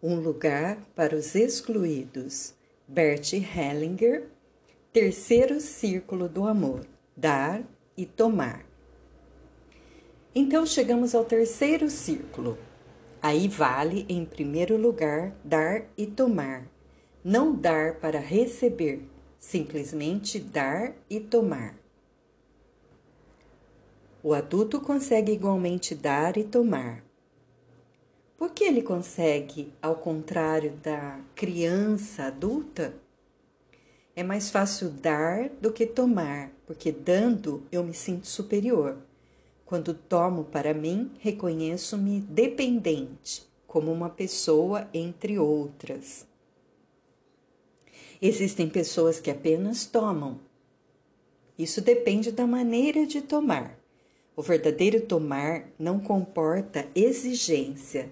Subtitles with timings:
[0.00, 2.54] Um lugar para os excluídos.
[2.86, 4.28] Bert Hellinger.
[4.92, 6.86] Terceiro círculo do amor:
[7.16, 7.64] dar
[7.96, 8.64] e tomar.
[10.32, 12.56] Então chegamos ao terceiro círculo.
[13.20, 16.68] Aí vale, em primeiro lugar, dar e tomar.
[17.24, 19.02] Não dar para receber,
[19.36, 21.74] simplesmente dar e tomar.
[24.22, 27.04] O adulto consegue igualmente dar e tomar,
[28.38, 32.94] por que ele consegue, ao contrário da criança adulta?
[34.14, 38.96] É mais fácil dar do que tomar, porque dando eu me sinto superior.
[39.66, 46.24] Quando tomo para mim, reconheço-me dependente, como uma pessoa entre outras.
[48.22, 50.38] Existem pessoas que apenas tomam.
[51.58, 53.76] Isso depende da maneira de tomar.
[54.36, 58.08] O verdadeiro tomar não comporta exigência,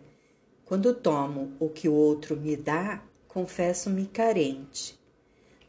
[0.66, 4.98] quando tomo o que o outro me dá, confesso-me carente.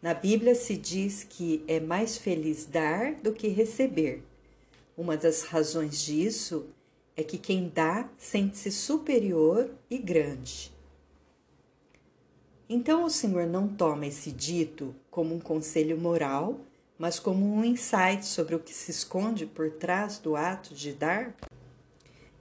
[0.01, 4.23] Na Bíblia se diz que é mais feliz dar do que receber.
[4.97, 6.65] Uma das razões disso
[7.15, 10.73] é que quem dá sente-se superior e grande.
[12.67, 16.59] Então o Senhor não toma esse dito como um conselho moral,
[16.97, 21.35] mas como um insight sobre o que se esconde por trás do ato de dar?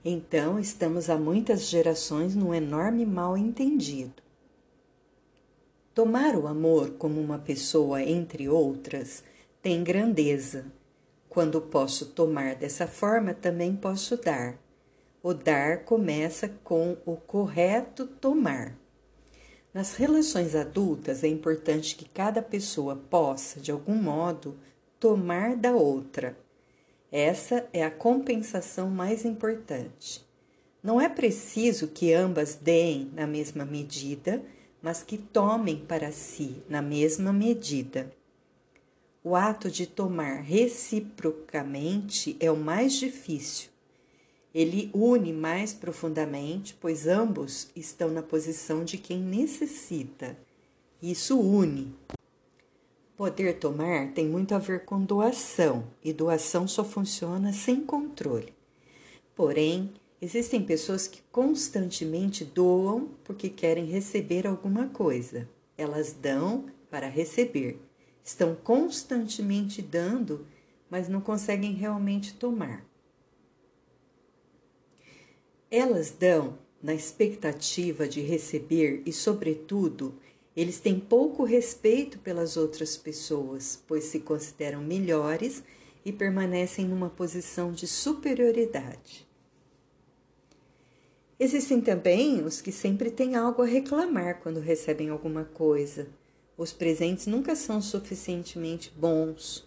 [0.09, 4.23] Então, estamos há muitas gerações num enorme mal entendido.
[5.93, 9.21] Tomar o amor como uma pessoa entre outras
[9.61, 10.63] tem grandeza.
[11.27, 14.57] Quando posso tomar dessa forma, também posso dar.
[15.21, 18.77] O dar começa com o correto tomar.
[19.73, 24.57] Nas relações adultas, é importante que cada pessoa possa, de algum modo,
[25.01, 26.46] tomar da outra
[27.11, 30.25] essa é a compensação mais importante.
[30.83, 34.43] Não é preciso que ambas deem na mesma medida,
[34.81, 38.11] mas que tomem para si na mesma medida.
[39.23, 43.69] O ato de tomar reciprocamente é o mais difícil.
[44.53, 50.37] Ele une mais profundamente, pois ambos estão na posição de quem necessita.
[51.01, 51.93] Isso une.
[53.17, 58.53] Poder tomar tem muito a ver com doação, e doação só funciona sem controle.
[59.35, 59.91] Porém,
[60.21, 65.49] existem pessoas que constantemente doam porque querem receber alguma coisa.
[65.75, 67.81] Elas dão para receber.
[68.23, 70.45] Estão constantemente dando,
[70.87, 72.85] mas não conseguem realmente tomar.
[75.71, 80.13] Elas dão na expectativa de receber e, sobretudo,
[80.57, 85.63] eles têm pouco respeito pelas outras pessoas, pois se consideram melhores
[86.03, 89.27] e permanecem numa posição de superioridade.
[91.39, 96.07] Existem também os que sempre têm algo a reclamar quando recebem alguma coisa.
[96.57, 99.63] Os presentes nunca são suficientemente bons.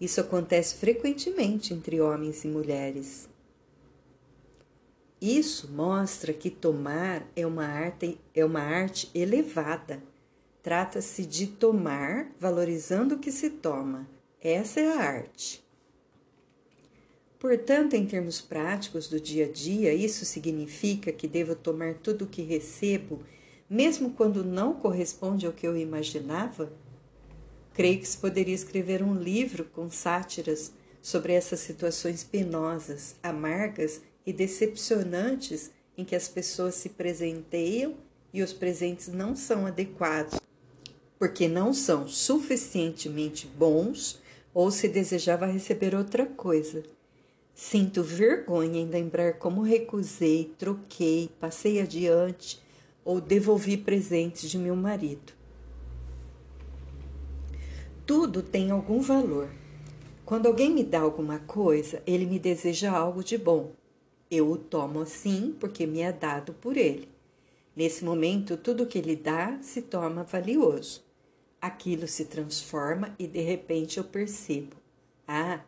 [0.00, 3.28] Isso acontece frequentemente entre homens e mulheres.
[5.20, 10.08] Isso mostra que tomar é uma arte, é uma arte elevada
[10.62, 14.06] Trata-se de tomar, valorizando o que se toma.
[14.42, 15.64] Essa é a arte.
[17.38, 22.28] Portanto, em termos práticos do dia a dia, isso significa que devo tomar tudo o
[22.28, 23.22] que recebo,
[23.68, 26.70] mesmo quando não corresponde ao que eu imaginava?
[27.72, 34.34] Creio que se poderia escrever um livro com sátiras sobre essas situações penosas, amargas e
[34.34, 37.94] decepcionantes em que as pessoas se presenteiam
[38.34, 40.39] e os presentes não são adequados
[41.20, 44.18] porque não são suficientemente bons
[44.54, 46.82] ou se desejava receber outra coisa.
[47.54, 52.58] Sinto vergonha em lembrar como recusei, troquei, passei adiante
[53.04, 55.34] ou devolvi presentes de meu marido.
[58.06, 59.50] Tudo tem algum valor.
[60.24, 63.72] Quando alguém me dá alguma coisa, ele me deseja algo de bom.
[64.30, 67.10] Eu o tomo assim porque me é dado por ele.
[67.76, 71.09] Nesse momento, tudo que ele dá se torna valioso
[71.60, 74.76] aquilo se transforma e de repente eu percebo:
[75.26, 75.60] ah,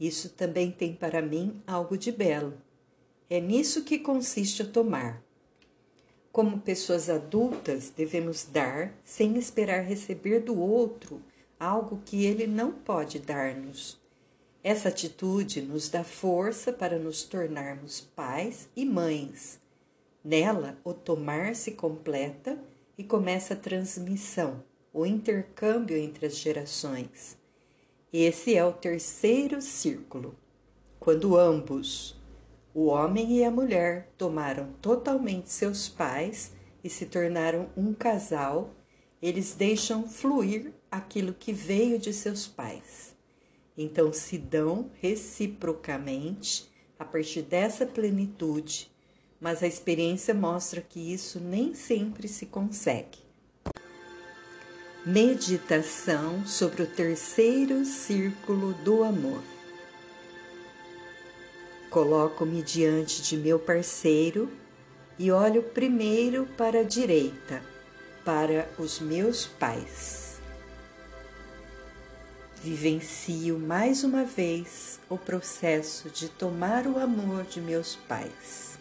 [0.00, 2.54] isso também tem para mim algo de belo.
[3.28, 5.22] É nisso que consiste o tomar.
[6.32, 11.22] Como pessoas adultas, devemos dar sem esperar receber do outro
[11.58, 14.00] algo que ele não pode dar-nos.
[14.62, 19.60] Essa atitude nos dá força para nos tornarmos pais e mães.
[20.24, 22.58] Nela, o tomar se completa
[22.96, 24.62] e começa a transmissão
[24.94, 27.36] o intercâmbio entre as gerações.
[28.12, 30.36] Esse é o terceiro círculo,
[31.00, 32.16] quando ambos,
[32.72, 36.52] o homem e a mulher, tomaram totalmente seus pais
[36.82, 38.70] e se tornaram um casal,
[39.20, 43.16] eles deixam fluir aquilo que veio de seus pais.
[43.76, 48.88] Então se dão reciprocamente a partir dessa plenitude,
[49.40, 53.23] mas a experiência mostra que isso nem sempre se consegue.
[55.06, 59.42] Meditação sobre o terceiro círculo do amor.
[61.90, 64.50] Coloco-me diante de meu parceiro
[65.18, 67.62] e olho primeiro para a direita,
[68.24, 70.40] para os meus pais.
[72.62, 78.73] Vivencio mais uma vez o processo de tomar o amor de meus pais.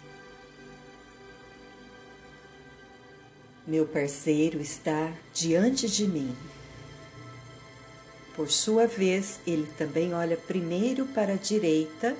[3.65, 6.35] Meu parceiro está diante de mim.
[8.35, 12.13] Por sua vez, ele também olha primeiro para a direita,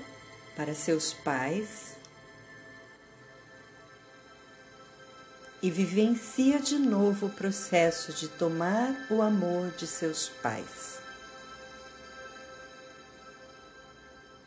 [0.56, 1.98] para seus pais,
[5.62, 11.00] e vivencia de novo o processo de tomar o amor de seus pais.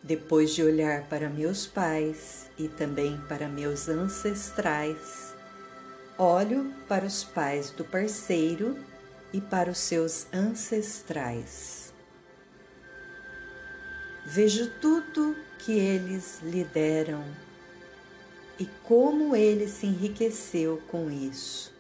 [0.03, 5.36] Depois de olhar para meus pais e também para meus ancestrais,
[6.19, 8.79] Olho para os pais do parceiro
[9.35, 11.93] e para os seus ancestrais.
[14.25, 17.23] Vejo tudo que eles lhe deram
[18.59, 21.71] e como ele se enriqueceu com isso.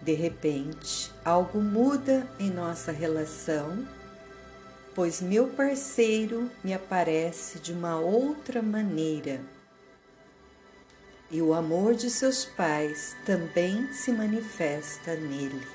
[0.00, 3.86] De repente, algo muda em nossa relação,
[4.94, 9.42] pois meu parceiro me aparece de uma outra maneira
[11.32, 15.66] e o amor de seus pais também se manifesta nele.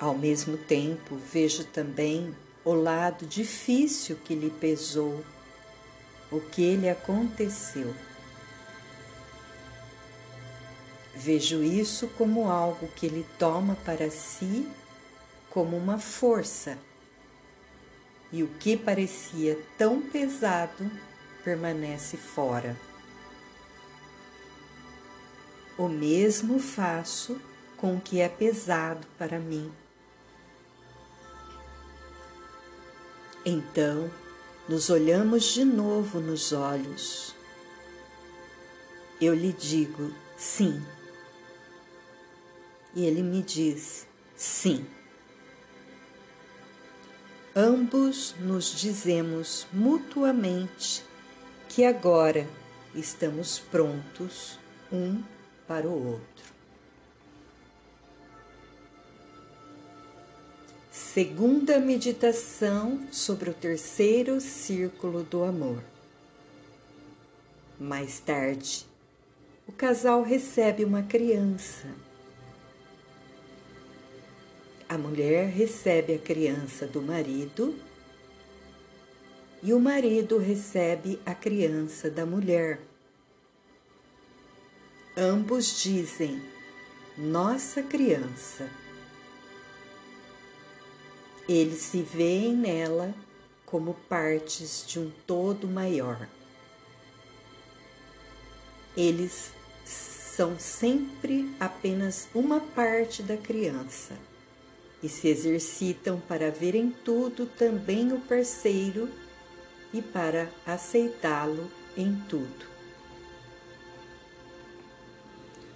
[0.00, 2.34] Ao mesmo tempo, vejo também
[2.64, 5.22] o lado difícil que lhe pesou,
[6.30, 7.94] o que lhe aconteceu.
[11.14, 14.66] Vejo isso como algo que ele toma para si
[15.50, 16.78] como uma força
[18.32, 20.90] e o que parecia tão pesado
[21.44, 22.76] permanece fora.
[25.76, 27.40] O mesmo faço
[27.76, 29.70] com o que é pesado para mim.
[33.44, 34.10] Então,
[34.68, 37.34] nos olhamos de novo nos olhos.
[39.20, 40.80] Eu lhe digo sim.
[42.94, 44.06] E ele me diz
[44.36, 44.86] sim.
[47.54, 51.04] Ambos nos dizemos mutuamente
[51.68, 52.48] que agora
[52.94, 54.58] estamos prontos
[54.90, 55.22] um
[55.68, 56.52] para o outro.
[60.90, 65.84] Segunda meditação sobre o terceiro círculo do amor.
[67.78, 68.86] Mais tarde,
[69.68, 71.86] o casal recebe uma criança
[74.92, 77.74] a mulher recebe a criança do marido
[79.62, 82.78] e o marido recebe a criança da mulher.
[85.16, 86.42] Ambos dizem,
[87.16, 88.68] nossa criança.
[91.48, 93.14] Eles se veem nela
[93.64, 96.28] como partes de um todo maior.
[98.94, 99.54] Eles
[99.86, 104.31] são sempre apenas uma parte da criança
[105.02, 109.08] e se exercitam para ver em tudo também o parceiro
[109.92, 112.70] e para aceitá-lo em tudo.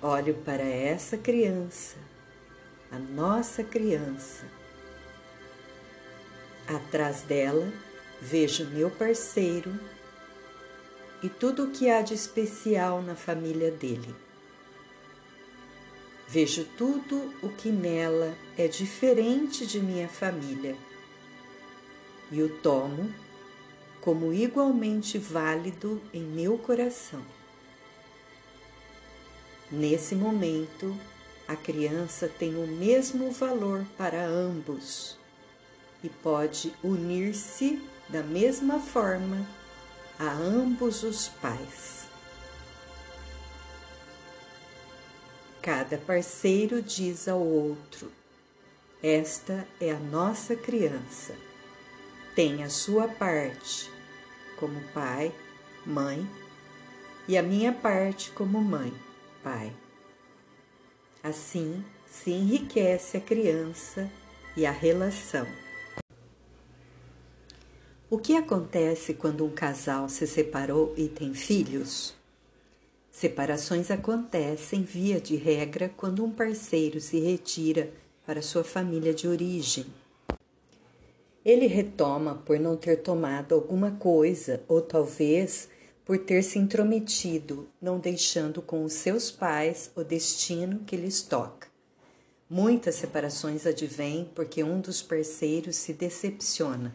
[0.01, 1.97] Olho para essa criança,
[2.91, 4.45] a nossa criança.
[6.69, 7.73] Atrás dela
[8.21, 9.73] vejo meu parceiro
[11.23, 14.26] e tudo o que há de especial na família dele.
[16.29, 20.77] Vejo tudo o que nela é diferente de minha família
[22.31, 23.13] e o tomo
[24.01, 27.23] como igualmente válido em meu coração.
[29.71, 30.97] Nesse momento,
[31.47, 35.17] a criança tem o mesmo valor para ambos
[36.03, 39.47] e pode unir-se da mesma forma
[40.19, 42.06] a ambos os pais.
[45.67, 48.09] Cada parceiro diz ao outro:
[49.03, 51.35] Esta é a nossa criança.
[52.37, 53.91] Tem a sua parte
[54.61, 55.35] como pai,
[55.85, 56.25] mãe,
[57.27, 58.95] e a minha parte como mãe,
[59.43, 59.73] pai.
[61.21, 64.09] Assim se enriquece a criança
[64.57, 65.49] e a relação.
[68.09, 72.16] O que acontece quando um casal se separou e tem filhos?
[73.17, 77.91] Separações acontecem, via de regra, quando um parceiro se retira
[78.27, 79.87] para sua família de origem.
[81.43, 85.67] Ele retoma por não ter tomado alguma coisa, ou talvez
[86.05, 91.69] por ter se intrometido, não deixando com os seus pais o destino que lhes toca.
[92.51, 96.95] Muitas separações advêm porque um dos parceiros se decepciona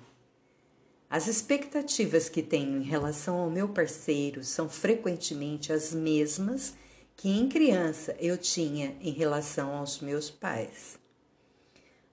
[1.12, 6.74] as expectativas que tenho em relação ao meu parceiro são frequentemente as mesmas
[7.18, 10.98] que em criança eu tinha em relação aos meus pais.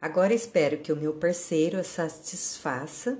[0.00, 3.17] Agora espero que o meu parceiro a satisfaça,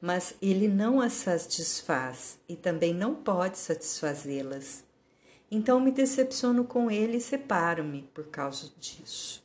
[0.00, 4.82] mas ele não as satisfaz e também não pode satisfazê-las.
[5.50, 9.44] Então me decepciono com ele e separo-me por causa disso.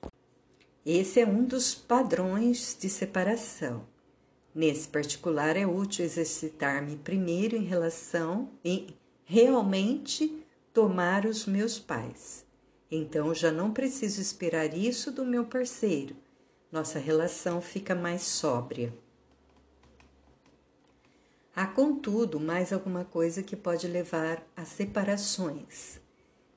[0.86, 3.92] Esse é um dos padrões de separação.
[4.54, 8.96] Nesse particular, é útil exercitar-me primeiro em relação em
[9.26, 12.46] realmente tomar os meus pais.
[12.92, 16.16] Então já não preciso esperar isso do meu parceiro.
[16.72, 18.94] Nossa relação fica mais sóbria.
[21.56, 26.00] Há, contudo, mais alguma coisa que pode levar a separações.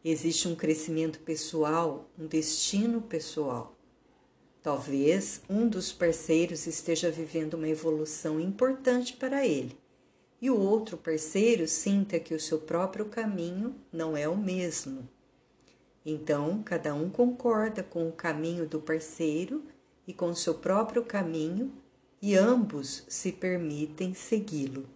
[0.03, 3.76] Existe um crescimento pessoal, um destino pessoal.
[4.67, 9.79] Talvez um dos parceiros esteja vivendo uma evolução importante para ele
[10.43, 15.09] e o outro parceiro sinta que o seu próprio caminho não é o mesmo.
[16.05, 19.63] Então, cada um concorda com o caminho do parceiro
[20.05, 21.73] e com o seu próprio caminho
[22.21, 24.89] e ambos se permitem segui-lo.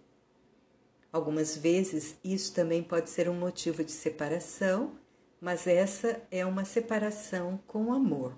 [1.13, 4.91] Algumas vezes isso também pode ser um motivo de separação,
[5.39, 8.33] mas essa é uma separação com amor.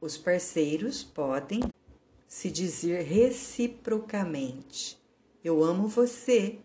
[0.00, 1.60] Os parceiros podem
[2.26, 4.96] se dizer reciprocamente:
[5.42, 6.60] Eu amo você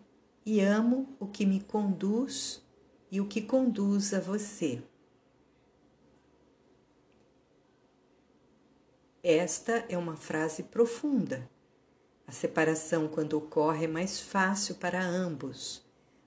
[0.46, 2.62] e amo o que me conduz
[3.10, 4.82] e o que conduz a você.
[9.22, 11.50] Esta é uma frase profunda.
[12.26, 15.82] A separação, quando ocorre, é mais fácil para ambos.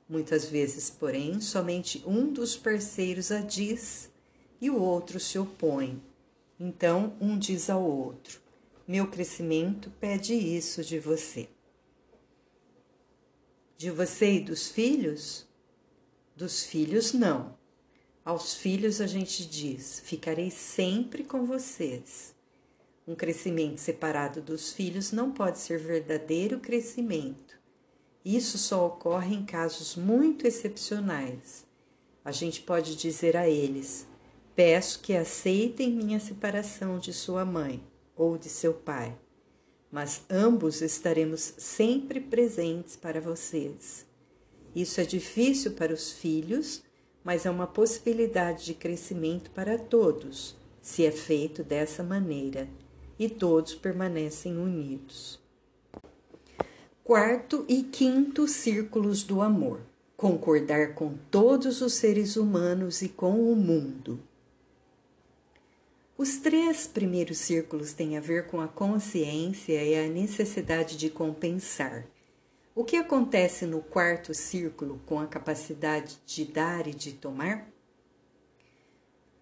[0.09, 4.09] Muitas vezes, porém, somente um dos parceiros a diz
[4.59, 6.01] e o outro se opõe.
[6.59, 8.41] Então, um diz ao outro:
[8.87, 11.49] Meu crescimento pede isso de você.
[13.77, 15.47] De você e dos filhos?
[16.35, 17.55] Dos filhos, não.
[18.25, 22.35] Aos filhos a gente diz: Ficarei sempre com vocês.
[23.07, 27.57] Um crescimento separado dos filhos não pode ser verdadeiro crescimento.
[28.25, 31.65] Isso só ocorre em casos muito excepcionais.
[32.25, 34.05] A gente pode dizer a eles:
[34.57, 37.79] Peço que aceitem minha separação de sua mãe
[38.15, 39.15] ou de seu pai,
[39.91, 44.03] mas ambos estaremos sempre presentes para vocês.
[44.75, 46.81] Isso é difícil para os filhos,
[47.23, 52.67] mas é uma possibilidade de crescimento para todos, se é feito dessa maneira,
[53.19, 55.39] e todos permanecem unidos.
[57.03, 59.81] Quarto e quinto círculos do amor:
[60.15, 64.19] concordar com todos os seres humanos e com o mundo.
[66.17, 72.07] Os três primeiros círculos têm a ver com a consciência e a necessidade de compensar.
[72.73, 77.69] O que acontece no quarto círculo com a capacidade de dar e de tomar?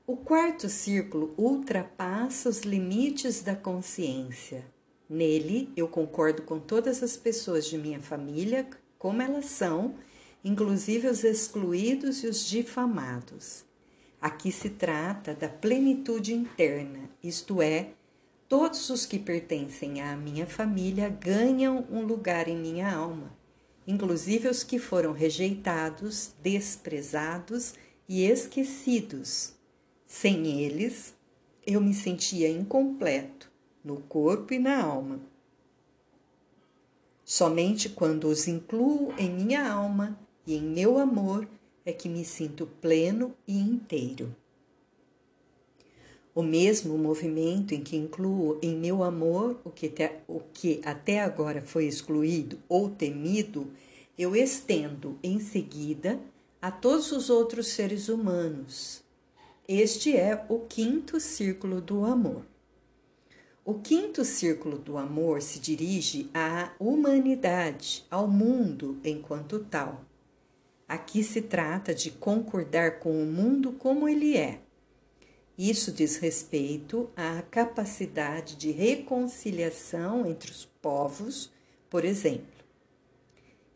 [0.06, 4.66] O quarto círculo ultrapassa os limites da consciência.
[5.10, 8.68] Nele, eu concordo com todas as pessoas de minha família,
[9.00, 9.96] como elas são,
[10.44, 13.64] inclusive os excluídos e os difamados.
[14.26, 17.92] Aqui se trata da plenitude interna, isto é,
[18.50, 23.32] todos os que pertencem à minha família ganham um lugar em minha alma,
[23.86, 27.76] inclusive os que foram rejeitados, desprezados
[28.10, 29.54] e esquecidos.
[30.08, 31.14] Sem eles,
[31.64, 33.52] eu me sentia incompleto
[33.84, 35.20] no corpo e na alma.
[37.24, 41.48] Somente quando os incluo em minha alma e em meu amor
[41.86, 44.36] é que me sinto pleno e inteiro.
[46.34, 51.22] O mesmo movimento em que incluo em meu amor o que, te, o que até
[51.22, 53.72] agora foi excluído ou temido,
[54.18, 56.20] eu estendo em seguida
[56.62, 59.04] a todos os outros seres humanos.
[59.68, 62.46] Este é o quinto círculo do amor.
[63.64, 70.04] O quinto círculo do amor se dirige à humanidade, ao mundo enquanto tal.
[70.88, 74.62] Aqui se trata de concordar com o mundo como ele é.
[75.58, 81.52] Isso diz respeito à capacidade de reconciliação entre os povos
[81.96, 82.66] por exemplo.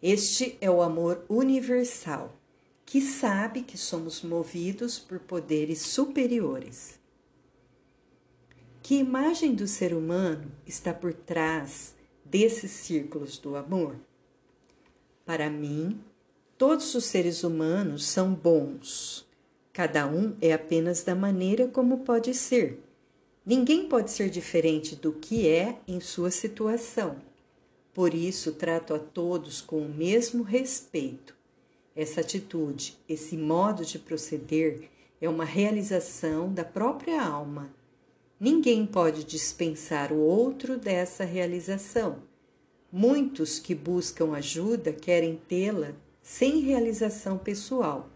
[0.02, 2.38] Este é o amor universal,
[2.86, 7.00] que sabe que somos movidos por poderes superiores.
[8.82, 13.96] Que imagem do ser humano está por trás desses círculos do amor?
[15.26, 16.04] Para mim,
[16.60, 19.28] todos os seres humanos são bons.
[19.74, 22.80] Cada um é apenas da maneira como pode ser.
[23.44, 27.16] Ninguém pode ser diferente do que é em sua situação.
[27.92, 31.36] Por isso, trato a todos com o mesmo respeito.
[31.96, 34.88] Essa atitude, esse modo de proceder
[35.20, 37.74] é uma realização da própria alma
[38.40, 42.20] Ninguém pode dispensar o outro dessa realização.
[42.90, 45.94] Muitos que buscam ajuda querem tê-la
[46.32, 48.08] sem realização pessoal,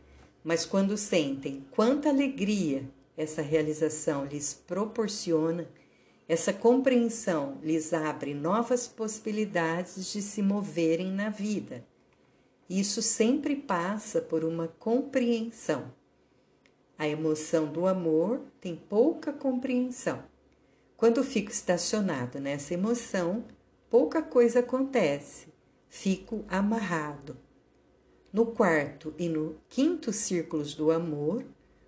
[0.44, 5.68] mas quando sentem quanta alegria essa realização lhes proporciona,
[6.30, 11.84] essa compreensão lhes abre novas possibilidades de se moverem na vida.
[12.70, 15.92] Isso sempre passa por uma compreensão.
[16.96, 20.24] A emoção do amor tem pouca compreensão.
[20.96, 23.44] Quando fico estacionado nessa emoção,
[23.90, 25.48] pouca coisa acontece,
[25.90, 27.36] fico amarrado.
[28.34, 31.46] No quarto e no quinto círculos do amor,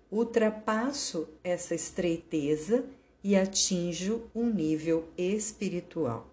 [0.08, 2.84] ultrapasso essa estreiteza
[3.24, 6.32] e atinjo um nível espiritual.